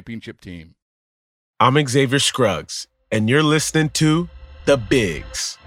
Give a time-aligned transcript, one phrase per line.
[0.00, 0.74] championship team.
[1.60, 4.30] I'm Xavier Scruggs, and you're listening to
[4.64, 5.58] The Bigs.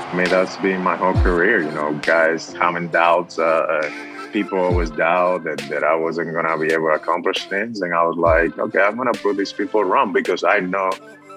[0.00, 3.38] I mean, that's been my whole career, you know, guys having doubts.
[3.38, 3.88] Uh, uh,
[4.32, 7.80] people always doubt that, that I wasn't going to be able to accomplish things.
[7.80, 10.90] And I was like, okay, I'm going to prove these people wrong because I know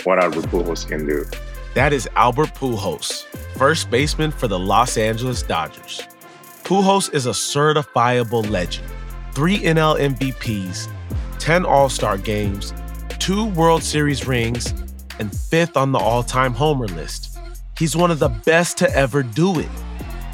[0.06, 1.23] what Albert Pujols can do.
[1.75, 3.25] That is Albert Pujols,
[3.58, 6.02] first baseman for the Los Angeles Dodgers.
[6.64, 8.88] Pujols is a certifiable legend.
[9.34, 10.92] Three NL MVPs,
[11.40, 12.74] 10 All Star games,
[13.18, 14.74] two World Series rings,
[15.20, 17.40] and fifth on the all time homer list.
[17.80, 19.70] He's one of the best to ever do it.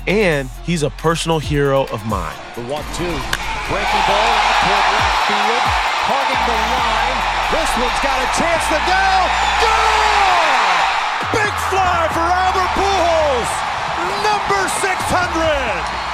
[0.07, 2.35] And he's a personal hero of mine.
[2.55, 3.05] The one two.
[3.69, 5.63] Breaking ball out toward left field.
[6.09, 7.19] Hugging the line.
[7.53, 9.05] This one's got a chance to go.
[9.61, 9.77] Go!
[11.37, 13.51] Big fly for Albert Pujols.
[14.25, 16.06] Number 600.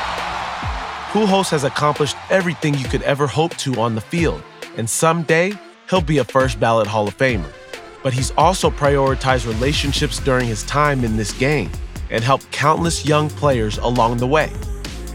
[1.14, 4.42] Pujols has accomplished everything you could ever hope to on the field,
[4.78, 5.54] and someday
[5.88, 7.54] he'll be a first ballot Hall of Famer.
[8.02, 11.70] But he's also prioritized relationships during his time in this game
[12.10, 14.52] and helped countless young players along the way.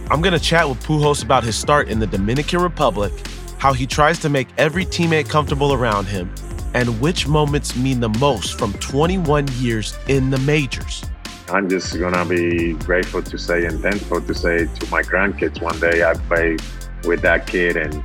[0.08, 3.12] I'm going to chat with Pujols about his start in the Dominican Republic,
[3.58, 6.32] how he tries to make every teammate comfortable around him,
[6.74, 11.02] and which moments mean the most from 21 years in the majors.
[11.50, 15.78] I'm just gonna be grateful to say and thankful to say to my grandkids one
[15.80, 16.60] day I played
[17.04, 18.02] with that kid and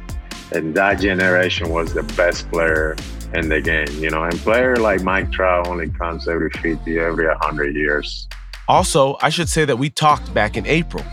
[0.53, 2.95] and that generation was the best player
[3.33, 4.23] in the game, you know.
[4.23, 8.27] And player like Mike Trout only comes every 50, every 100 years.
[8.67, 11.03] Also, I should say that we talked back in April,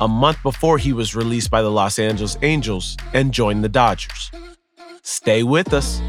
[0.00, 4.30] a month before he was released by the Los Angeles Angels and joined the Dodgers.
[5.02, 6.00] Stay with us.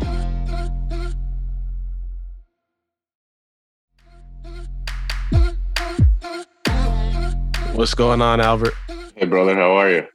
[7.79, 8.73] What's going on, Albert?
[9.15, 10.05] Hey, brother, how are you?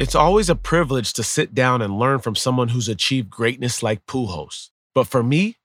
[0.00, 4.04] It's always a privilege to sit down and learn from someone who's achieved greatness like
[4.04, 4.70] Pujols.
[4.96, 5.58] But for me,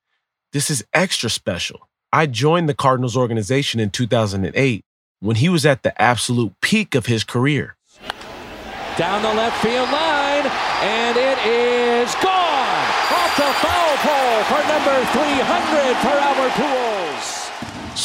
[0.54, 1.90] this is extra special.
[2.14, 4.86] I joined the Cardinals organization in 2008
[5.22, 7.76] when he was at the absolute peak of his career.
[9.00, 10.46] Down the left field line,
[10.86, 17.05] and it is gone off the foul pole for number 300 for Albert Pujols.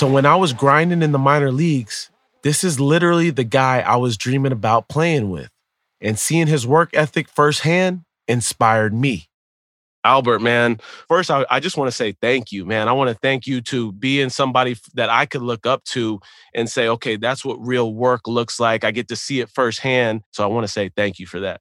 [0.00, 2.10] So when I was grinding in the minor leagues,
[2.42, 5.50] this is literally the guy I was dreaming about playing with.
[6.00, 9.26] And seeing his work ethic firsthand inspired me.
[10.02, 12.88] Albert, man, first, I, I just want to say thank you, man.
[12.88, 16.18] I want to thank you to being somebody that I could look up to
[16.54, 18.84] and say, okay, that's what real work looks like.
[18.84, 20.22] I get to see it firsthand.
[20.30, 21.60] So I want to say thank you for that.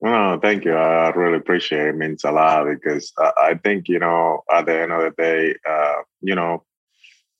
[0.00, 0.72] No, thank you.
[0.72, 1.88] I really appreciate it.
[1.88, 5.56] It means a lot because I think, you know, at the end of the day,
[5.68, 6.62] uh, you know,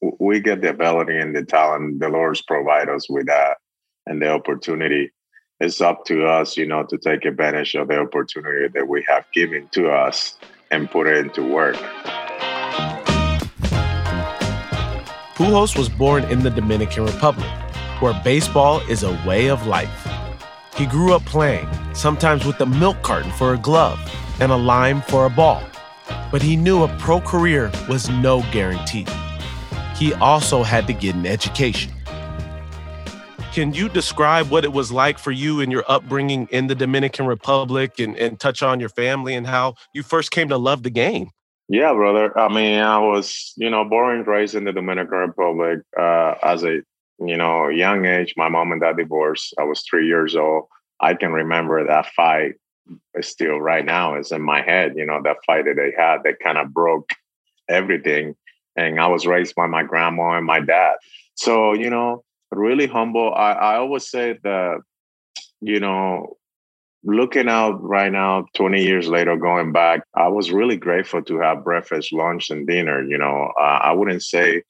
[0.03, 3.59] we get the ability and the talent the Lord's provide us with that
[4.07, 5.13] and the opportunity.
[5.61, 9.25] It's up to us, you know, to take advantage of the opportunity that we have
[9.33, 10.37] given to us
[10.73, 11.77] and put it into work.
[15.37, 17.51] Pujols was born in the Dominican Republic,
[18.01, 20.09] where baseball is a way of life.
[20.77, 24.01] He grew up playing, sometimes with a milk carton for a glove
[24.41, 25.63] and a lime for a ball.
[26.33, 29.07] But he knew a pro career was no guarantee
[30.03, 31.93] he also had to get an education.
[33.53, 37.25] Can you describe what it was like for you and your upbringing in the Dominican
[37.25, 40.91] Republic and, and touch on your family and how you first came to love the
[40.91, 41.31] game?
[41.69, 42.37] Yeah, brother.
[42.37, 46.65] I mean, I was, you know, born and raised in the Dominican Republic uh, as
[46.65, 46.81] a,
[47.21, 48.35] you know, young age.
[48.37, 49.55] My mom and dad divorced.
[49.57, 50.65] I was three years old.
[50.99, 52.55] I can remember that fight
[53.21, 56.41] still right now is in my head, you know, that fight that they had that
[56.43, 57.11] kind of broke
[57.69, 58.35] everything
[58.77, 60.97] and I was raised by my grandma and my dad.
[61.35, 63.33] So, you know, really humble.
[63.35, 64.81] I, I always say that,
[65.61, 66.37] you know,
[67.05, 71.65] looking out right now, 20 years later, going back, I was really grateful to have
[71.65, 73.05] breakfast, lunch, and dinner.
[73.05, 74.63] You know, uh, I wouldn't say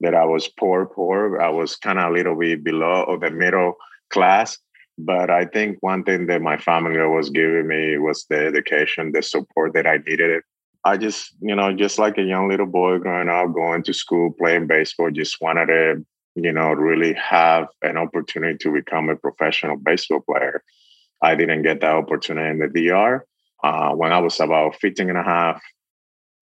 [0.00, 1.40] that I was poor, poor.
[1.40, 3.74] I was kind of a little bit below or the middle
[4.10, 4.58] class.
[4.98, 9.22] But I think one thing that my family was giving me was the education, the
[9.22, 10.42] support that I needed.
[10.84, 14.32] I just, you know, just like a young little boy growing up, going to school,
[14.32, 16.06] playing baseball, just wanted to,
[16.36, 20.62] you know, really have an opportunity to become a professional baseball player.
[21.22, 23.26] I didn't get that opportunity in the DR.
[23.62, 25.62] Uh, when I was about 15 and a half,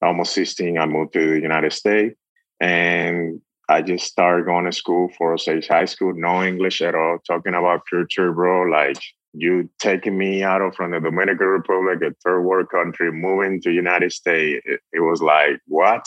[0.01, 2.15] almost 16, I moved to the United States.
[2.61, 7.19] And I just started going to school for Osage High School, no English at all,
[7.27, 8.63] talking about culture, bro.
[8.63, 9.01] Like
[9.33, 13.71] you taking me out of from the Dominican Republic, a third world country, moving to
[13.71, 14.63] United States.
[14.65, 16.07] It, it was like, what?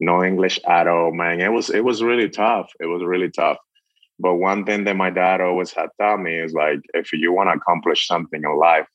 [0.00, 1.40] No English at all, man.
[1.40, 2.70] It was it was really tough.
[2.80, 3.58] It was really tough.
[4.18, 7.48] But one thing that my dad always had taught me is like, if you want
[7.48, 8.86] to accomplish something in life,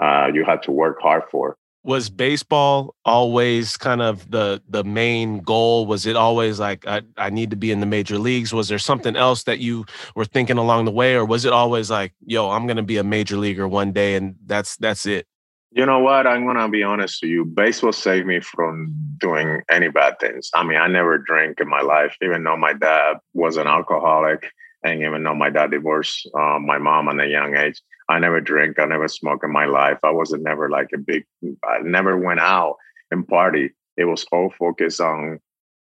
[0.00, 1.56] uh, you have to work hard for.
[1.84, 5.84] Was baseball always kind of the the main goal?
[5.86, 8.54] Was it always like I, I need to be in the major leagues?
[8.54, 9.84] Was there something else that you
[10.16, 13.04] were thinking along the way, or was it always like, yo, I'm gonna be a
[13.04, 15.26] major leaguer one day, and that's that's it?
[15.72, 16.26] You know what?
[16.26, 17.44] I'm gonna be honest with you.
[17.44, 20.48] Baseball saved me from doing any bad things.
[20.54, 24.50] I mean, I never drank in my life, even though my dad was an alcoholic,
[24.84, 27.80] and even though my dad divorced uh, my mom at a young age.
[28.08, 28.78] I never drank.
[28.78, 29.98] I never smoked in my life.
[30.02, 31.24] I wasn't never like a big.
[31.64, 32.76] I never went out
[33.10, 33.70] and party.
[33.96, 35.40] It was all focused on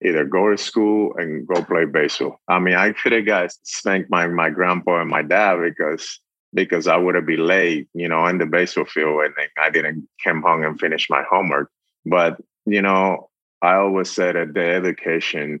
[0.04, 2.40] either go to school and go play baseball.
[2.48, 6.20] I mean, I could have got spanked my my grandpa and my dad because
[6.54, 10.08] because I would have been late, you know, in the baseball field and I didn't
[10.24, 11.70] come home and finish my homework.
[12.06, 13.28] But, you know,
[13.60, 15.60] I always said that the education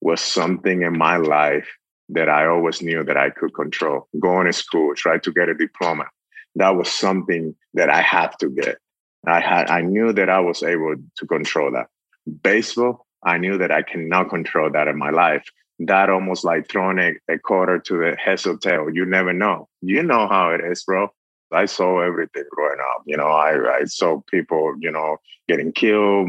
[0.00, 1.68] was something in my life
[2.10, 4.08] that I always knew that I could control.
[4.18, 6.04] Going to school, try to get a diploma.
[6.54, 8.78] That was something that I had to get.
[9.26, 11.88] I had I knew that I was able to control that.
[12.42, 15.44] Baseball, I knew that I cannot control that in my life
[15.80, 18.88] that almost like throwing a, a quarter to the head tail.
[18.92, 19.68] You never know.
[19.82, 21.08] You know how it is, bro.
[21.52, 23.02] I saw everything growing up.
[23.06, 25.18] You know, I, I saw people, you know,
[25.48, 26.28] getting killed.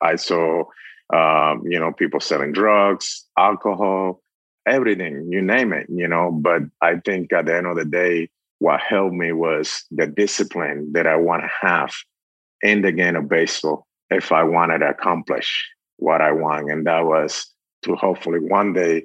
[0.00, 0.64] I saw,
[1.12, 4.22] um, you know, people selling drugs, alcohol,
[4.70, 6.30] everything, you name it, you know.
[6.30, 8.30] But I think at the end of the day,
[8.60, 11.92] what helped me was the discipline that I want to have
[12.62, 16.70] in the game of baseball if I wanted to accomplish what I want.
[16.70, 17.46] And that was
[17.82, 19.04] to hopefully one day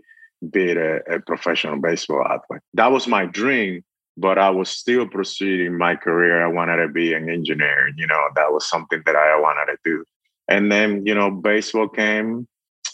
[0.52, 2.62] be a, a professional baseball athlete.
[2.74, 3.84] That was my dream,
[4.18, 6.44] but I was still proceeding my career.
[6.44, 7.92] I wanted to be an engineer.
[7.96, 10.04] You know, that was something that I wanted to do.
[10.48, 12.48] And then, you know, baseball came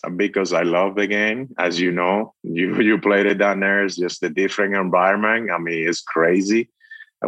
[0.09, 1.53] because I love the game.
[1.57, 3.86] As you know, you you played it down there.
[3.86, 5.51] It's just a different environment.
[5.51, 6.69] I mean, it's crazy.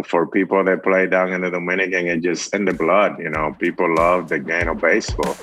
[0.05, 3.19] For people that play down in the Dominican, it's just in the blood.
[3.19, 5.35] You know, people love the game of baseball.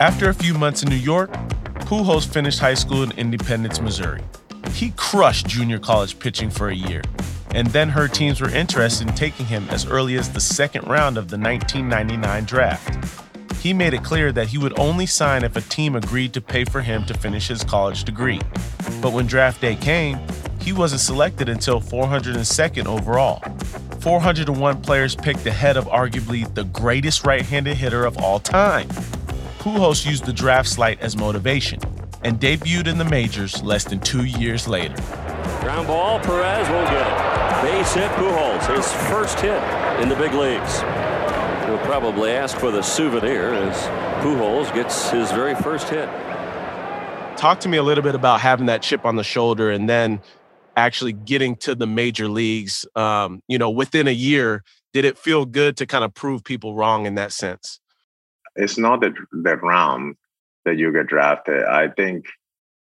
[0.00, 1.30] After a few months in New York,
[1.80, 4.22] Pujols finished high school in Independence, Missouri.
[4.72, 7.02] He crushed junior college pitching for a year,
[7.52, 11.16] and then her teams were interested in taking him as early as the second round
[11.16, 13.27] of the 1999 draft.
[13.60, 16.64] He made it clear that he would only sign if a team agreed to pay
[16.64, 18.40] for him to finish his college degree.
[19.02, 20.18] But when draft day came,
[20.60, 23.42] he wasn't selected until 402nd overall.
[24.00, 28.88] 401 players picked ahead of arguably the greatest right handed hitter of all time.
[29.58, 31.80] Pujols used the draft slate as motivation
[32.22, 34.94] and debuted in the majors less than two years later.
[35.60, 37.62] Ground ball, Perez will get it.
[37.62, 39.60] Base hit, Pujols, his first hit
[40.00, 40.80] in the big leagues.
[41.68, 43.76] He'll probably ask for the souvenir as
[44.24, 46.08] Pujols gets his very first hit.
[47.36, 50.20] Talk to me a little bit about having that chip on the shoulder and then
[50.76, 52.86] actually getting to the major leagues.
[52.96, 56.74] Um, you know, within a year, did it feel good to kind of prove people
[56.74, 57.80] wrong in that sense?
[58.58, 60.16] it's not the the round
[60.64, 61.64] that you get drafted.
[61.64, 62.26] I think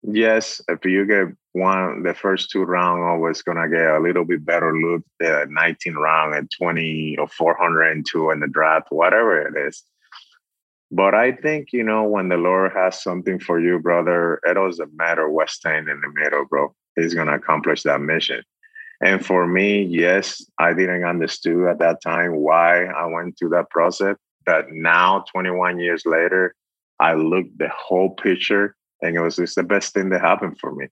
[0.03, 4.45] yes, if you get one the first two round, always gonna get a little bit
[4.45, 9.83] better look the 19 round and 20 or 402 in the draft, whatever it is.
[10.91, 14.97] But I think, you know, when the Lord has something for you, brother, it doesn't
[14.97, 16.75] matter what's staying in the middle, bro.
[16.97, 18.43] He's gonna accomplish that mission.
[19.01, 23.71] And for me, yes, I didn't understand at that time why I went through that
[23.71, 26.55] process but now 21 years later
[27.01, 30.75] i look the whole picture and it was just the best thing that happened for
[30.75, 30.87] me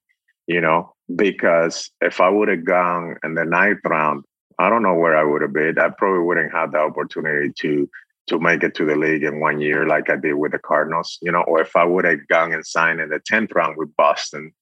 [0.47, 4.25] you know because if i would have gone in the ninth round
[4.59, 7.89] i don't know where i would have been i probably wouldn't have the opportunity to
[8.29, 11.19] to make it to the league in one year, like I did with the Cardinals,
[11.23, 13.95] you know, or if I would have gone and signed in the 10th round with
[13.97, 14.53] Boston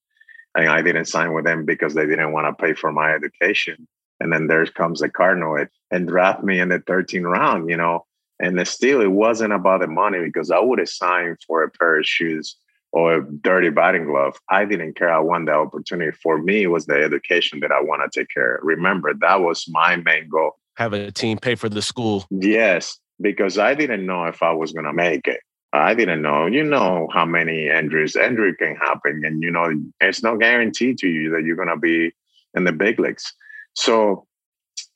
[0.55, 3.87] and I didn't sign with them because they didn't want to pay for my education.
[4.19, 8.05] And then there comes the Cardinal and draft me in the 13th round, you know.
[8.39, 11.99] And still, it wasn't about the money because I would have signed for a pair
[11.99, 12.55] of shoes
[12.91, 14.37] or a dirty batting glove.
[14.49, 15.11] I didn't care.
[15.11, 16.11] I won the opportunity.
[16.11, 18.63] For me, it was the education that I want to take care of.
[18.63, 20.57] Remember, that was my main goal.
[20.77, 22.25] Have a team pay for the school.
[22.29, 25.41] Yes, because I didn't know if I was going to make it.
[25.73, 26.47] I didn't know.
[26.47, 29.71] You know how many injuries injury can happen, and you know
[30.01, 32.11] it's no guarantee to you that you're going to be
[32.55, 33.33] in the big leagues.
[33.73, 34.27] So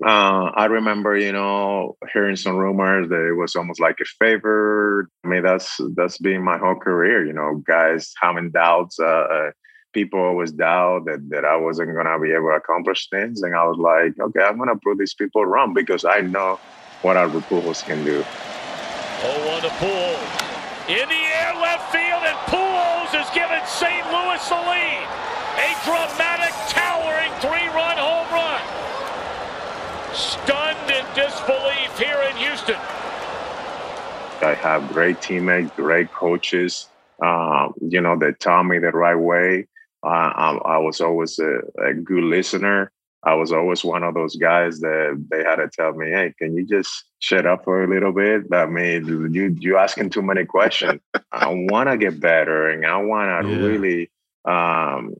[0.03, 5.09] uh, I remember, you know, hearing some rumors that it was almost like a favor.
[5.23, 7.25] I mean, that's that's been my whole career.
[7.25, 8.99] You know, guys having doubts.
[8.99, 9.51] Uh, uh,
[9.93, 13.63] people always doubt that that I wasn't gonna be able to accomplish things, and I
[13.65, 16.59] was like, okay, I'm gonna prove these people wrong because I know
[17.01, 18.23] what our Pujols can do.
[19.23, 20.45] Oh, one to Pujols
[20.87, 24.05] in the air, left field, and Pujols has given St.
[24.13, 25.01] Louis the lead.
[25.57, 28.61] A dramatic, towering three-run home run.
[30.13, 32.75] Stunned in disbelief here in Houston.
[34.41, 36.87] I have great teammates, great coaches.
[37.23, 39.67] Um, you know, they taught me the right way.
[40.03, 42.91] Uh, I, I, was always a, a, good listener.
[43.23, 46.55] I was always one of those guys that they had to tell me, "Hey, can
[46.55, 50.45] you just shut up for a little bit?" I mean, you you asking too many
[50.45, 51.01] questions.
[51.31, 53.65] I want to get better, and I want to yeah.
[53.65, 54.11] really.
[54.43, 55.15] Um,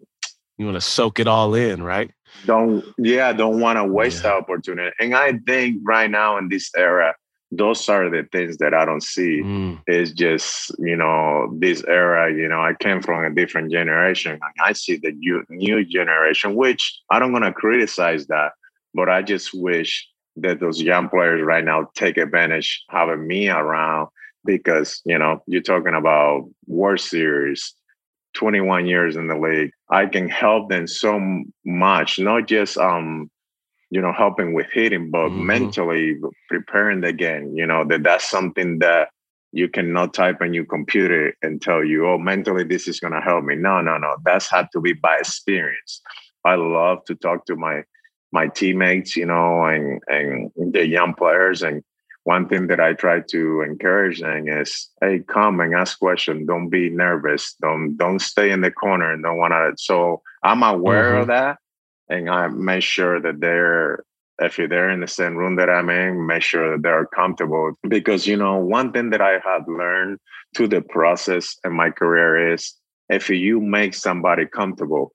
[0.58, 2.12] you want to soak it all in, right?
[2.46, 4.32] Don't yeah, don't want to waste yeah.
[4.32, 4.92] the opportunity.
[5.00, 7.16] And I think right now in this era,
[7.52, 9.42] those are the things that I don't see.
[9.42, 9.82] Mm.
[9.88, 12.34] Is just you know this era.
[12.34, 14.34] You know, I came from a different generation.
[14.34, 18.52] And i see the new, new generation, which I don't want to criticize that,
[18.94, 24.10] but I just wish that those young players right now take advantage having me around
[24.44, 27.74] because you know you're talking about World Series.
[28.36, 31.20] 21 years in the league, I can help them so
[31.66, 33.30] much, not just um
[33.92, 35.46] you know, helping with hitting, but mm-hmm.
[35.46, 36.16] mentally
[36.50, 37.54] preparing the game.
[37.56, 39.10] you know, that that's something that
[39.52, 43.46] you cannot type on your computer and tell you, oh, mentally this is gonna help
[43.46, 43.56] me.
[43.56, 44.18] No, no, no.
[44.26, 46.02] That's had to be by experience.
[46.44, 47.84] I love to talk to my
[48.32, 51.64] my teammates, you know, and and the young players.
[51.64, 51.82] And
[52.26, 56.48] one thing that I try to encourage them is, hey, come and ask questions.
[56.48, 57.56] Don't be nervous.
[57.62, 59.72] Don't don't stay in the corner and don't wanna.
[59.78, 61.22] So I'm aware mm-hmm.
[61.22, 61.60] of that
[62.10, 64.04] and I make sure that they're
[64.40, 67.74] if they're in the same room that I'm in, make sure that they're comfortable.
[67.88, 70.20] Because you know, one thing that I have learned
[70.56, 72.74] through the process in my career is
[73.08, 75.14] if you make somebody comfortable,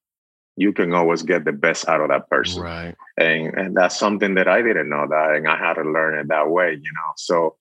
[0.57, 2.63] you can always get the best out of that person.
[2.63, 2.95] Right.
[3.17, 6.29] And and that's something that I didn't know that and I had to learn it
[6.29, 7.13] that way, you know.
[7.17, 7.57] So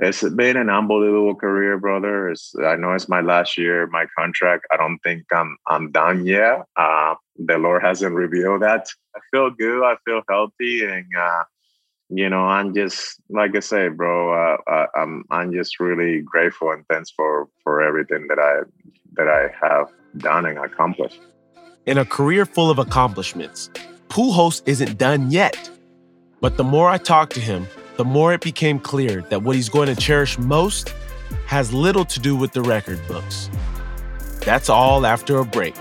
[0.00, 2.28] it's been an unbelievable career, brother.
[2.28, 4.66] It's, I know it's my last year, my contract.
[4.70, 6.62] I don't think I'm I'm done yet.
[6.76, 8.86] Uh, the Lord hasn't revealed that.
[9.16, 9.84] I feel good.
[9.84, 11.42] I feel healthy, and uh,
[12.10, 14.32] you know, I'm just like I say, bro.
[14.32, 18.60] Uh, uh I'm I'm just really grateful and thanks for for everything that I
[19.14, 21.20] that I have done and accomplished.
[21.88, 23.70] In a career full of accomplishments,
[24.10, 25.70] Pujols isn't done yet.
[26.38, 27.66] But the more I talk to him,
[27.96, 30.92] the more it became clear that what he's going to cherish most
[31.46, 33.48] has little to do with the record books.
[34.40, 35.74] That's all after a break.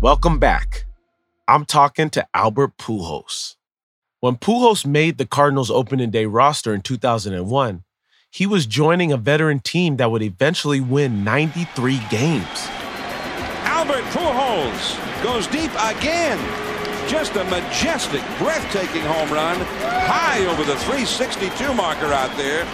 [0.00, 0.86] Welcome back.
[1.46, 3.55] I'm talking to Albert Pujols.
[4.26, 7.84] When Pujols made the Cardinals opening day roster in 2001,
[8.28, 12.66] he was joining a veteran team that would eventually win 93 games.
[13.62, 16.40] Albert Pujols goes deep again.
[17.08, 22.64] Just a majestic, breathtaking home run, high over the 362 marker out there.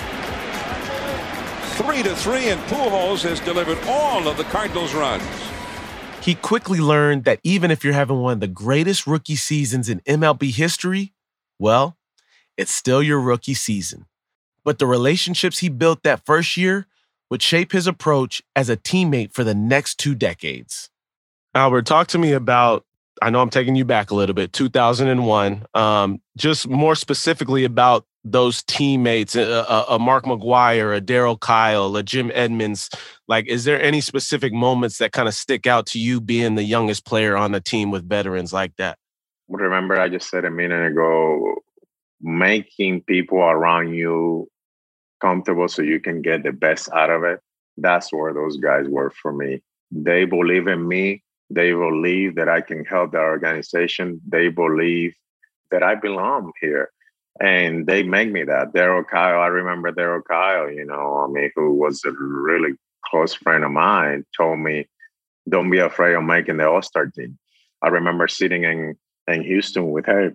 [1.77, 5.23] Three to three, and Pujols has delivered all of the Cardinals' runs.
[6.23, 10.01] He quickly learned that even if you're having one of the greatest rookie seasons in
[10.07, 11.13] MLB history,
[11.63, 11.97] well,
[12.57, 14.07] it's still your rookie season
[14.65, 16.87] but the relationships he built that first year
[17.31, 20.91] would shape his approach as a teammate for the next two decades.
[21.55, 22.85] Albert, talk to me about.
[23.21, 24.53] I know I'm taking you back a little bit.
[24.53, 25.65] 2001.
[25.75, 32.03] Um, just more specifically about those teammates, a, a, Mark McGwire, a Darryl Kile, a
[32.03, 32.89] Jim Edmonds.
[33.29, 36.65] Like, is there any specific moments that kind of stick out to you being the
[36.65, 38.99] youngest player on the team with veterans like that?
[39.53, 41.57] Remember, I just said a minute ago,
[42.21, 44.49] making people around you
[45.21, 47.41] comfortable so you can get the best out of it.
[47.77, 49.63] That's where those guys were for me.
[49.91, 51.23] they believe in me.
[51.51, 54.21] They believe that I can help the organization.
[54.27, 55.15] They believe
[55.71, 56.91] that I belong here.
[57.41, 58.73] And they make me that.
[58.73, 62.73] Darryl Kile, I remember Darryl Kile, you know, I mean, who was a really
[63.05, 64.87] close friend of mine, told me,
[65.49, 67.39] don't be afraid of making the All Star team.
[67.83, 68.97] I remember sitting in,
[69.29, 70.33] in Houston with her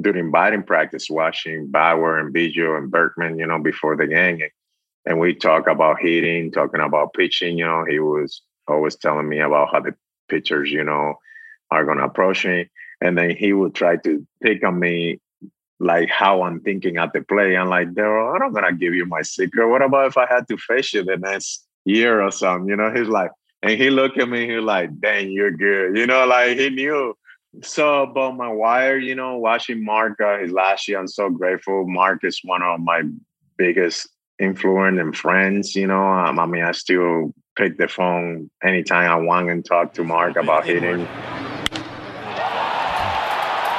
[0.00, 4.40] during batting practice, watching Bagwell and Biggio and Berkman, you know, before the game.
[5.06, 9.40] And we talk about hitting, talking about pitching, you know, he was always telling me
[9.40, 9.94] about how the
[10.28, 11.14] pitchers, you know,
[11.70, 12.70] are going to approach me.
[13.00, 15.20] And then he would try to pick on me
[15.80, 17.56] like how I'm thinking at the play.
[17.56, 19.66] I'm like, Darryl, I'm not gonna give you my secret.
[19.66, 22.68] What about if I had to face you the next year or something?
[22.68, 23.30] You know, he's like,
[23.62, 25.96] and he looked at me, he was like, dang, you're good.
[25.96, 27.16] You know, like he knew.
[27.62, 31.86] So about McGwire, you know, watching Mark uh, his last year, I'm so grateful.
[31.86, 33.02] Mark is one of my
[33.56, 35.74] biggest influence and friends.
[35.74, 39.94] You know, um, I mean, I still pick the phone anytime I want and talk
[39.94, 41.08] to Mark about hitting.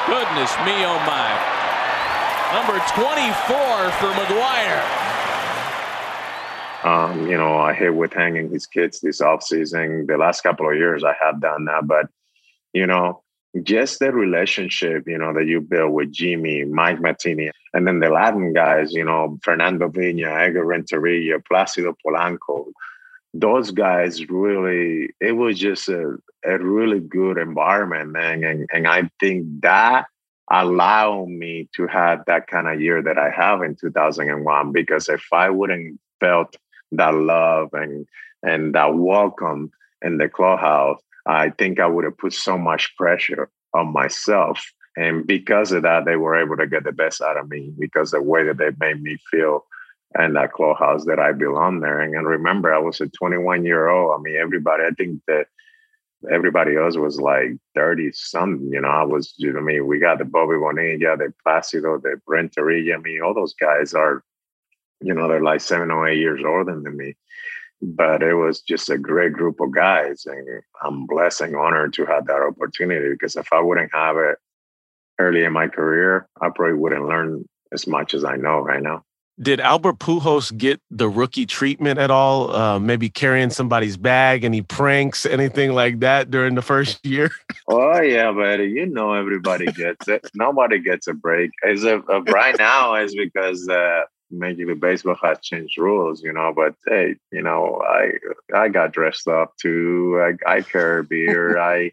[0.05, 1.31] Goodness me, oh my.
[2.51, 4.83] Number 24 for McGwire.
[6.83, 10.07] Um, you know, I hit with hanging his kids this offseason.
[10.07, 11.87] The last couple of years I have done that.
[11.87, 12.07] But,
[12.73, 13.23] you know,
[13.63, 18.09] just the relationship, you know, that you build with Jimmy, Mike Matheny, and then the
[18.09, 22.71] Latin guys, you know, Fernando Vina, Edgar Renteria, Placido Polanco,
[23.33, 28.43] those guys really, it was just a, a really good environment, man.
[28.43, 30.05] And, and I think that
[30.51, 35.23] allowed me to have that kind of year that I have in 2001 because if
[35.31, 36.57] I wouldn't felt
[36.91, 38.05] that love and
[38.43, 43.49] and that welcome in the clubhouse, I think I would have put so much pressure
[43.73, 44.63] on myself.
[44.97, 48.11] And because of that, they were able to get the best out of me because
[48.11, 49.65] the way that they made me feel
[50.13, 52.01] and that clubhouse that I belong there.
[52.01, 54.19] And, and remember, I was a 21 year old.
[54.19, 55.47] I mean, everybody, I think that
[56.29, 58.89] everybody else was like 30 something, you know.
[58.89, 62.95] I was, you know, I mean, we got the Bobby Bonilla, the Placido, the Renteria.
[62.95, 64.23] I mean, all those guys are,
[65.01, 67.15] you know, they're like seven or eight years older than me.
[67.81, 70.25] But it was just a great group of guys.
[70.25, 74.37] And I'm blessed and honored to have that opportunity because if I wouldn't have it
[75.19, 79.03] early in my career, I probably wouldn't learn as much as I know right now
[79.41, 82.55] did Albert Pujols get the rookie treatment at all?
[82.55, 87.31] Uh, maybe carrying somebody's bag, any pranks, anything like that during the first year?
[87.67, 88.65] oh yeah, buddy.
[88.65, 90.29] You know everybody gets it.
[90.35, 91.51] Nobody gets a break.
[91.63, 96.21] As of, of right now, is because uh, Major League Baseball has changed rules.
[96.23, 98.13] You know, but hey, you know, I
[98.53, 100.21] I got dressed up too.
[100.21, 101.57] I I carry beer.
[101.73, 101.91] I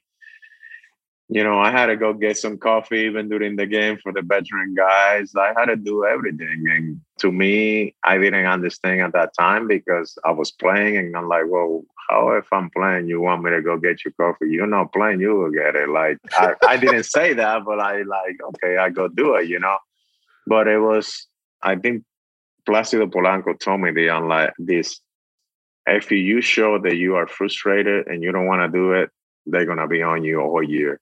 [1.30, 4.22] you know, I had to go get some coffee even during the game for the
[4.22, 5.32] veteran guys.
[5.36, 6.64] I had to do everything.
[6.70, 11.28] And to me, I didn't understand at that time because I was playing and I'm
[11.28, 14.48] like, well, how if I'm playing, you want me to go get you coffee?
[14.48, 15.90] You're not playing, you will get it.
[15.90, 19.60] Like I, I didn't say that, but I like, okay, I go do it, you
[19.60, 19.76] know.
[20.46, 21.26] But it was,
[21.62, 22.04] I think
[22.68, 25.00] Placido Polanco told me the unlike this.
[25.86, 29.10] If you show that you are frustrated and you don't want to do it,
[29.46, 31.00] they're gonna be on you all year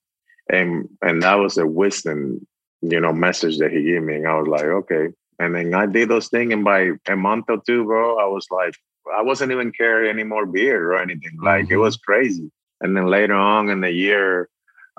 [0.49, 2.45] and and that was a wisdom
[2.81, 5.07] you know message that he gave me and i was like okay
[5.39, 8.47] and then i did those things and by a month or two bro i was
[8.51, 8.75] like
[9.15, 11.73] i wasn't even carrying any more beer or anything like mm-hmm.
[11.73, 12.51] it was crazy
[12.81, 14.49] and then later on in the year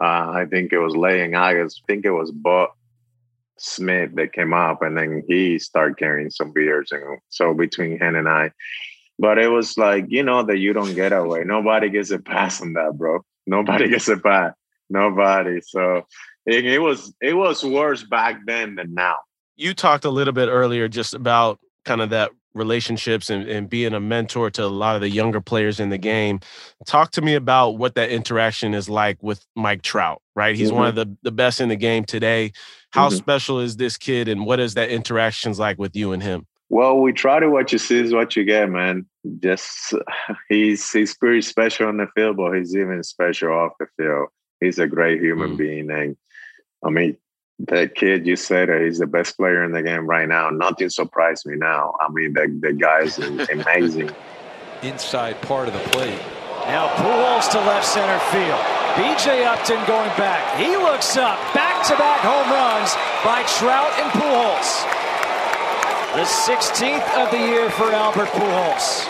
[0.00, 2.68] uh, i think it was late in august i think it was Bud
[3.58, 8.14] smith that came up and then he started carrying some beers and so between him
[8.14, 8.50] and i
[9.18, 12.60] but it was like you know that you don't get away nobody gets a pass
[12.60, 14.52] on that bro nobody gets a pass
[14.90, 15.60] nobody.
[15.60, 16.06] So
[16.46, 19.16] it, it was it was worse back then than now.
[19.56, 23.94] You talked a little bit earlier just about kind of that relationships and, and being
[23.94, 26.40] a mentor to a lot of the younger players in the game.
[26.86, 30.56] Talk to me about what that interaction is like with Mike Trout, right?
[30.56, 30.78] He's mm-hmm.
[30.78, 32.52] one of the, the best in the game today.
[32.90, 33.16] How mm-hmm.
[33.16, 36.46] special is this kid and what is that interactions like with you and him?
[36.70, 39.06] Well, we try to what you see is what you get, man.
[39.42, 39.94] Just
[40.50, 44.28] he's he's pretty special on the field, but he's even special off the field
[44.60, 45.56] he's a great human mm.
[45.56, 45.90] being.
[45.90, 46.16] And
[46.84, 47.16] I mean,
[47.66, 50.50] that kid you said he's the best player in the game right now.
[50.50, 51.94] Nothing surprised me now.
[52.00, 54.10] I mean, the, the guy's amazing.
[54.82, 56.20] Inside part of the plate.
[56.66, 58.60] Now Pujols to left center field.
[58.96, 59.44] B.J.
[59.44, 60.56] Upton going back.
[60.58, 61.38] He looks up.
[61.54, 62.94] Back-to-back home runs
[63.24, 64.86] by Trout and Pujols.
[66.14, 69.06] The 16th of the year for Albert Pujols.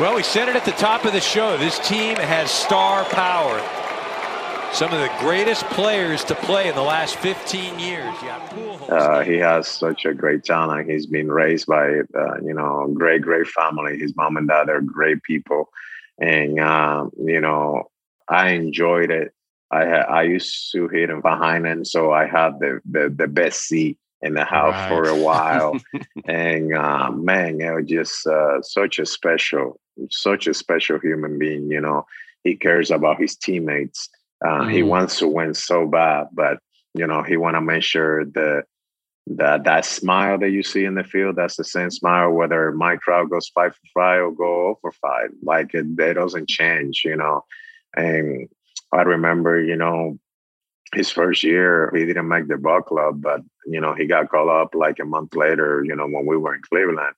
[0.00, 1.56] Well, we said it at the top of the show.
[1.58, 3.60] This team has star power
[4.72, 8.14] some of the greatest players to play in the last 15 years.
[8.88, 10.90] Uh, he has such a great talent.
[10.90, 13.98] He's been raised by, uh, you know, great, great family.
[13.98, 15.70] His mom and dad are great people.
[16.18, 17.90] and um, you know
[18.28, 19.32] I enjoyed it.
[19.70, 23.28] I had I used to hit in behind, and so I had the the, the
[23.28, 24.88] best seat in the house right.
[24.88, 25.80] for a while.
[26.26, 29.80] and uh, man, it was just uh, such a special,
[30.10, 31.70] such a special human being.
[31.70, 32.06] You know,
[32.44, 34.08] he cares about his teammates.
[34.44, 34.72] Uh, mm.
[34.72, 36.58] He wants to win so bad, but
[36.94, 38.64] you know, he want to make sure that
[39.28, 43.00] that that smile that you see in the field, that's the same smile whether Mike
[43.00, 45.30] Trout goes five for five or go over five.
[45.42, 47.44] Like it, it doesn't change, you know.
[47.96, 48.48] And
[48.92, 50.18] I remember, you know,
[50.94, 54.50] his first year, he didn't make the ball club, but you know, he got called
[54.50, 57.14] up like a month later, you know, when we were in Cleveland.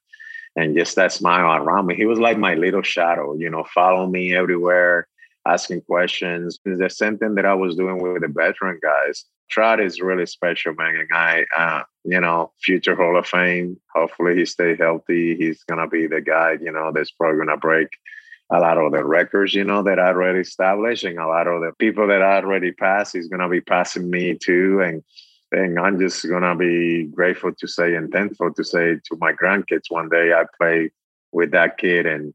[0.56, 4.06] And just that smile around me, he was like my little shadow, you know, follow
[4.06, 5.08] me everywhere,
[5.46, 6.58] asking questions.
[6.64, 9.24] It's the same thing that I was doing with the veteran guys.
[9.50, 10.96] Trout is really special, man.
[10.96, 13.78] And I, uh, you know, future Hall of Fame.
[13.94, 15.36] Hopefully he stay healthy.
[15.36, 17.88] He's gonna be the guy, you know, that's probably gonna break
[18.50, 21.62] a lot of the records, you know, that I already established, and a lot of
[21.62, 24.80] the people that I already passed, he's gonna be passing me too.
[24.80, 25.02] And
[25.52, 29.84] and I'm just gonna be grateful to say and thankful to say to my grandkids
[29.88, 30.90] one day I play
[31.32, 32.34] with that kid and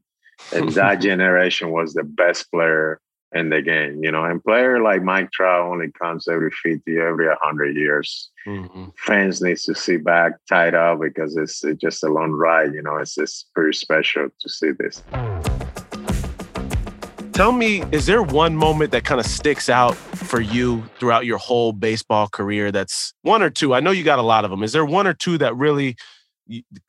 [0.52, 3.00] and that generation was the best player
[3.32, 4.24] in the game, you know.
[4.24, 8.30] And player like Mike Trout only comes every 50, every 100 years.
[8.46, 8.86] Mm-hmm.
[8.96, 12.82] Fans needs to see back tied up because it's, it's just a long ride, you
[12.82, 12.96] know.
[12.96, 15.02] It's just pretty special to see this.
[17.32, 21.38] Tell me, is there one moment that kind of sticks out for you throughout your
[21.38, 22.70] whole baseball career?
[22.70, 23.72] That's one or two.
[23.72, 24.62] I know you got a lot of them.
[24.62, 25.96] Is there one or two that really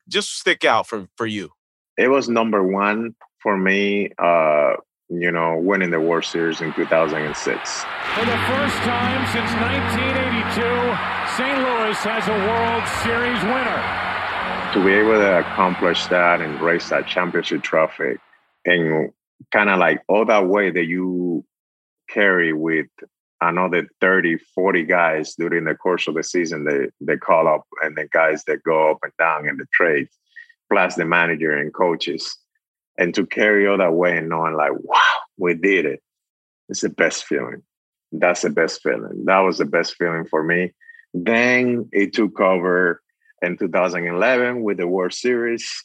[0.08, 1.50] just stick out for for you?
[1.96, 4.10] It was number one for me.
[4.18, 4.74] Uh,
[5.08, 7.84] you know, winning the World Series in 2006.
[8.14, 11.58] For the first time since 1982, St.
[11.58, 13.82] Louis has a World Series winner.
[14.72, 18.16] To be able to accomplish that and raise that championship trophy
[18.64, 19.12] and
[19.50, 21.44] kind of like all that way that you
[22.08, 22.86] carry with
[23.42, 27.96] another 30, 40 guys during the course of the season they, they call up and
[27.96, 30.16] the guys that go up and down in the trades,
[30.70, 32.38] plus the manager and coaches.
[32.98, 36.02] And to carry all that way and knowing like, wow, we did it.
[36.68, 37.62] It's the best feeling.
[38.12, 39.24] That's the best feeling.
[39.24, 40.72] That was the best feeling for me.
[41.14, 43.02] Then it took over
[43.40, 45.84] in 2011 with the World Series.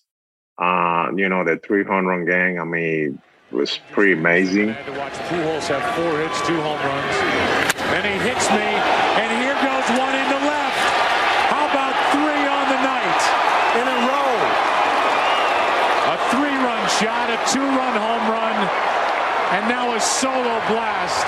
[0.58, 2.60] Uh, you know, the 300 gang.
[2.60, 4.70] I mean, it was pretty amazing.
[4.70, 7.16] I had To watch Pujols have four hits, two home runs,
[7.96, 8.68] and he hits me,
[9.22, 10.82] and here goes one into left.
[11.48, 13.22] How about three on the night
[13.80, 14.34] in a row?
[16.12, 18.58] A three-run shot, a two-run home run,
[19.56, 21.28] and now a solo blast.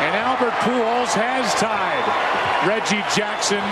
[0.00, 2.04] And Albert Pujols has tied
[2.66, 3.62] Reggie Jackson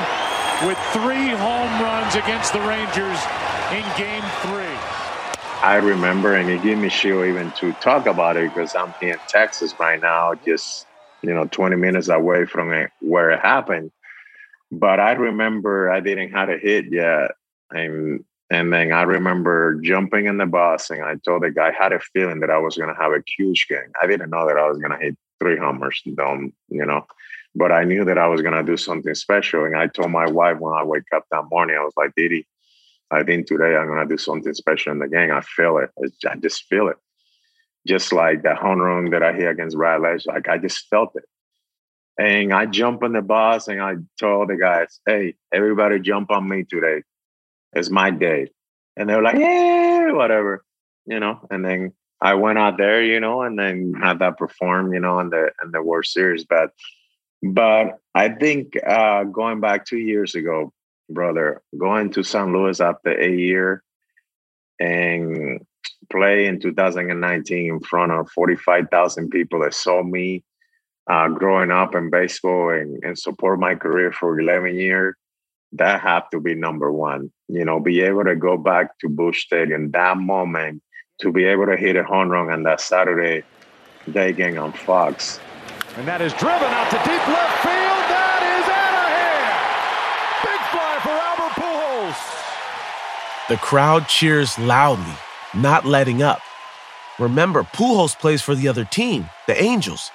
[0.66, 3.18] with three home runs against the Rangers
[3.72, 4.76] in Game Three.
[5.62, 9.14] I remember, and it gave me chill even to talk about it because I'm here
[9.14, 10.86] in Texas right now, just
[11.22, 13.90] you know, 20 minutes away from it, where it happened.
[14.70, 17.32] But I remember I didn't have a hit yet,
[17.70, 21.72] and and then I remember jumping in the bus, and I told the guy I
[21.72, 23.92] had a feeling that I was gonna have a huge game.
[24.00, 27.06] I didn't know that I was gonna hit three homers, don't you know?
[27.54, 30.58] But I knew that I was gonna do something special, and I told my wife
[30.58, 32.46] when I wake up that morning, I was like, Didi,
[33.10, 35.32] I think today I'm gonna do something special in the game.
[35.32, 35.90] I feel it.
[36.28, 36.96] I just feel it.
[37.86, 41.12] Just like that home run that I hit against Brad Lidge, like I just felt
[41.16, 41.24] it.
[42.18, 46.48] And I jump on the bus and I told the guys, "Hey, everybody, jump on
[46.48, 47.02] me today.
[47.72, 48.50] It's my day."
[48.96, 50.64] And they were like, "Yeah, whatever,"
[51.06, 51.40] you know.
[51.50, 55.20] And then I went out there, you know, and then had that perform, you know,
[55.20, 56.44] in the in the World Series.
[56.44, 56.70] But
[57.42, 60.72] but I think uh, going back two years ago,
[61.10, 62.50] brother, going to St.
[62.50, 63.82] Louis after a year
[64.80, 65.60] and
[66.10, 70.44] play in 2019 in front of 45,000 people that saw me
[71.08, 75.14] uh, growing up in baseball and, and support my career for 11 years,
[75.72, 77.30] that have to be number one.
[77.48, 80.82] You know, be able to go back to Busch Stadium that moment
[81.20, 83.42] to be able to hit a home run on that Saturday
[84.10, 85.40] day game on Fox.
[85.96, 88.02] And that is driven out to deep left field.
[88.12, 90.52] That is out of here.
[90.52, 93.48] Big fly for Albert Pujols.
[93.48, 95.14] The crowd cheers loudly,
[95.54, 96.42] not letting up.
[97.18, 100.10] Remember, Pujols plays for the other team, the Angels,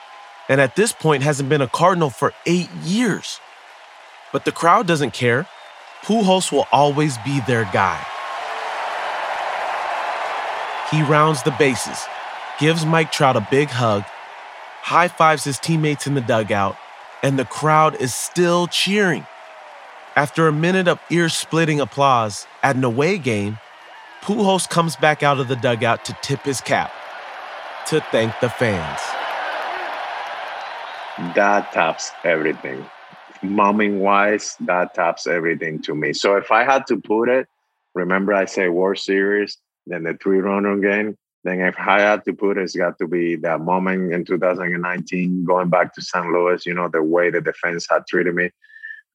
[0.47, 3.39] and at this point hasn't been a Cardinal for eight years.
[4.31, 5.47] But the crowd doesn't care.
[6.03, 8.03] Pujols will always be their guy.
[10.91, 12.05] He rounds the bases,
[12.59, 14.03] gives Mike Trout a big hug,
[14.81, 16.75] high fives his teammates in the dugout,
[17.23, 19.25] and the crowd is still cheering.
[20.15, 23.57] After a minute of ear splitting applause at an away game,
[24.21, 26.91] Pujols comes back out of the dugout to tip his cap.
[27.87, 29.01] to thank the fans.
[31.35, 32.85] That tops everything.
[33.43, 36.13] Mumming wise, that tops everything to me.
[36.13, 37.47] So if I had to put it,
[37.95, 41.17] remember I say World Series, then the three run game.
[41.43, 45.43] Then if I had to put it, it's got to be that moment in 2019,
[45.43, 46.27] going back to St.
[46.27, 48.51] Louis, you know, the way the defense had treated me.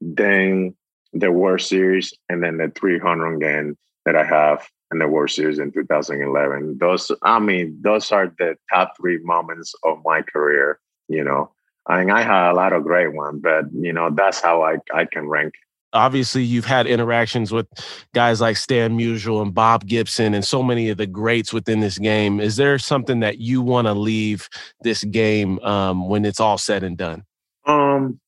[0.00, 0.74] Then
[1.12, 5.58] the World Series, and then the 300 game that I have in the World Series
[5.58, 6.78] in 2011.
[6.78, 10.80] Those, I mean, those are the top three moments of my career.
[11.08, 11.52] You know,
[11.88, 14.78] I mean, I had a lot of great ones, but you know, that's how I
[14.92, 15.54] I can rank
[15.96, 17.66] obviously you've had interactions with
[18.14, 21.98] guys like Stan Musial and Bob Gibson and so many of the greats within this
[21.98, 22.38] game.
[22.38, 24.48] Is there something that you want to leave
[24.82, 27.24] this game um, when it's all said and done?
[27.64, 28.20] Um,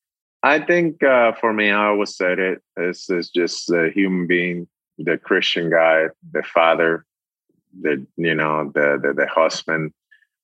[0.43, 2.63] I think uh, for me, I always said it.
[2.77, 4.67] This is just the human being,
[4.97, 7.05] the Christian guy, the father,
[7.81, 9.93] the you know the the, the husband.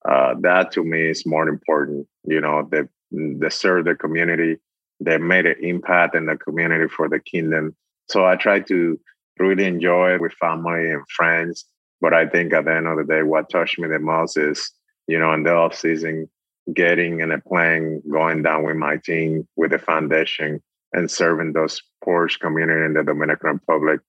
[0.07, 2.07] Uh, that to me is more important.
[2.25, 4.57] You know, the the serve the community
[5.01, 7.75] that made an impact in the community for the kingdom.
[8.09, 8.99] So I try to
[9.39, 11.65] really enjoy it with family and friends.
[12.01, 14.71] But I think at the end of the day, what touched me the most is,
[15.07, 16.29] you know, in the off season,
[16.73, 20.61] getting in a plane, going down with my team with the foundation
[20.93, 24.01] and serving those poor community in the Dominican Republic,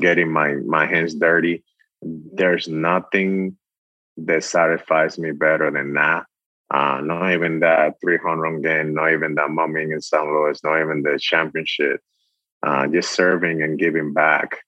[0.00, 1.62] getting my my hands dirty.
[2.02, 3.56] There's nothing
[4.16, 6.26] that satisfies me better than that.
[6.72, 10.24] Uh, not even that 300 game, not even that mumming in St.
[10.24, 12.00] Louis, not even the championship.
[12.62, 14.58] Uh, just serving and giving back.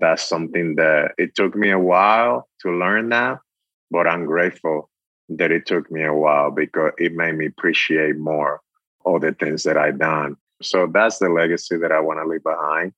[0.00, 3.38] That's something that it took me a while to learn that,
[3.90, 4.90] but I'm grateful
[5.28, 8.60] that it took me a while because it made me appreciate more
[9.04, 10.36] all the things that I've done.
[10.62, 12.92] So that's the legacy that I want to leave behind.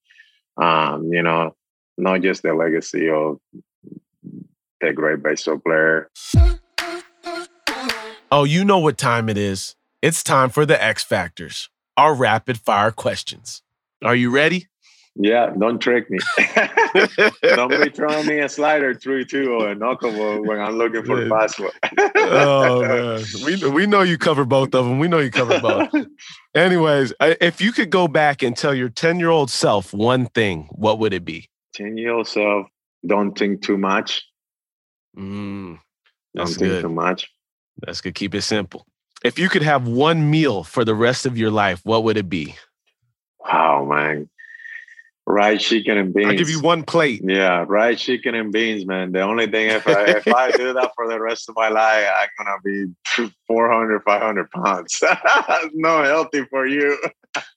[0.57, 1.55] Um, you know,
[1.99, 3.39] not just the legacy of
[4.81, 6.11] the great baseball player.
[8.37, 9.77] Oh, you know what time it is.
[10.03, 13.63] It's time for the X Factors, our rapid fire questions.
[14.03, 14.67] Are you ready?
[15.15, 16.19] Yeah, don't trick me.
[17.43, 21.21] don't be throwing me a slider through two or a knuckleball when I'm looking for
[21.21, 21.71] the fastball.
[22.17, 24.99] oh man, we we know you cover both of them.
[24.99, 25.95] We know you cover both.
[26.57, 30.67] Anyways, if you could go back and tell your ten year old self one thing,
[30.73, 31.49] what would it be?
[31.73, 32.67] Ten year old self,
[33.07, 34.27] don't think too much.
[35.17, 35.79] Mm,
[36.35, 36.83] don't think good.
[36.83, 37.31] too much.
[37.79, 38.15] That's good.
[38.15, 38.87] Keep it simple.
[39.25, 42.29] If you could have one meal for the rest of your life, what would it
[42.29, 42.55] be?
[43.41, 44.29] Wow, man.
[45.27, 46.29] Rice, chicken, and beans.
[46.29, 47.23] I'll give you one plate.
[47.25, 49.13] Yeah, rice, chicken, and beans, man.
[49.13, 52.07] The only thing, if I, if I do that for the rest of my life,
[52.39, 55.03] I'm going to be 400, 500 pounds.
[55.73, 56.99] no healthy for you.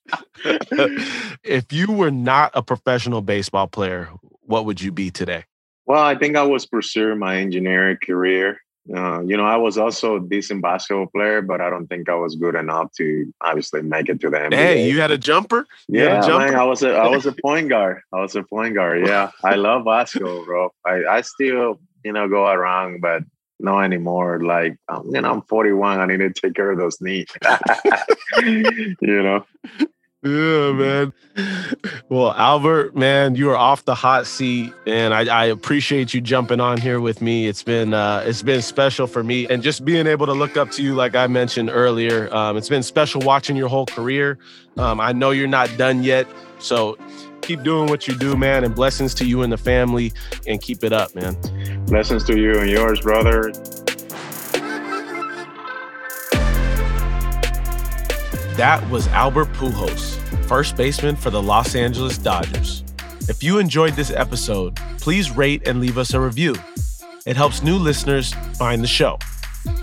[1.44, 4.10] if you were not a professional baseball player,
[4.44, 5.44] what would you be today?
[5.86, 8.62] Well, I think I was pursuing my engineering career.
[8.94, 12.16] Uh, you know, I was also a decent basketball player, but I don't think I
[12.16, 14.54] was good enough to obviously make it to the NBA.
[14.54, 15.68] Hey, you had a jumper?
[15.88, 16.46] You yeah, a jumper?
[16.46, 18.02] Man, I was a I was a point guard.
[18.14, 19.06] I was a point guard.
[19.06, 20.72] Yeah, I love basketball, bro.
[20.86, 23.24] I, I still you know go around, but
[23.60, 24.42] not anymore.
[24.44, 26.00] Like um, you know, I'm 41.
[26.00, 27.28] I need to take care of those knees.
[28.38, 29.46] you know.
[30.28, 31.14] Yeah, man.
[32.10, 36.60] Well, Albert, man, you are off the hot seat, and I, I, appreciate you jumping
[36.60, 37.48] on here with me.
[37.48, 40.72] It's been uh, it's been special for me, and just being able to look up
[40.72, 44.38] to you, like I mentioned earlier, um, it's been special watching your whole career.
[44.78, 46.28] Um, I know you're not done yet,
[46.60, 46.98] so
[47.42, 50.12] keep doing what you do, man, and blessings to you and the family,
[50.48, 51.36] and keep it up, man.
[51.86, 53.54] Blessings to you and yours, brother.
[58.58, 60.16] That was Albert Pujols,
[60.46, 62.84] first baseman for the Los Angeles Dodgers.
[63.30, 66.56] If you enjoyed this episode, please rate and leave us a review.
[67.28, 69.20] It helps new listeners find the show.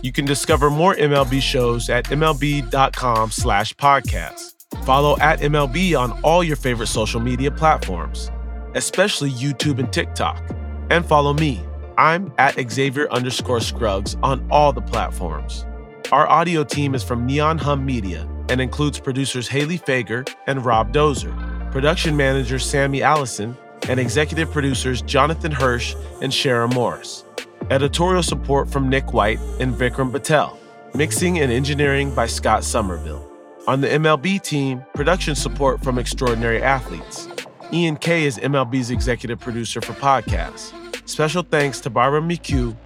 [0.03, 4.57] You can discover more MLB shows at mlb.com slash podcast.
[4.85, 8.33] Follow at MLB on all your favorite social media platforms,
[8.75, 10.43] especially YouTube and TikTok.
[10.91, 11.65] And follow me.
[11.97, 15.65] I'm at Xavier underscore Scruggs on all the platforms.
[16.11, 20.93] Our audio team is from Neon Hum Media and includes producers Haley Fager and Rob
[20.93, 21.33] Dozer,
[21.73, 23.57] production manager Sammy Allison,
[23.89, 27.25] and executive producers Jonathan Hirsch and Shara Morris.
[27.71, 30.59] Editorial support from Nick White and Vikram Patel.
[30.95, 33.31] Mixing and engineering by Scott Somerville.
[33.67, 37.29] On the MLB team, production support from Extraordinary Athletes.
[37.73, 40.73] Ian Kay is MLB's executive producer for podcasts.
[41.09, 42.77] Special thanks to Barbara McHugh,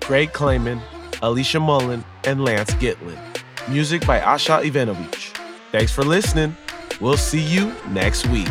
[0.00, 0.80] Greg Clayman,
[1.22, 3.18] Alicia Mullen, and Lance Gitlin.
[3.68, 5.32] Music by Asha Ivanovich.
[5.72, 6.56] Thanks for listening.
[7.00, 8.48] We'll see you next week.